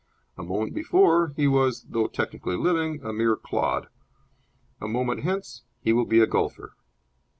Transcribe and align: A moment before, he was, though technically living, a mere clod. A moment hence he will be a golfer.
A 0.35 0.41
moment 0.41 0.73
before, 0.73 1.31
he 1.35 1.47
was, 1.47 1.83
though 1.83 2.07
technically 2.07 2.55
living, 2.57 3.03
a 3.05 3.13
mere 3.13 3.35
clod. 3.35 3.85
A 4.81 4.87
moment 4.87 5.21
hence 5.21 5.61
he 5.83 5.93
will 5.93 6.05
be 6.07 6.21
a 6.21 6.25
golfer. 6.25 6.75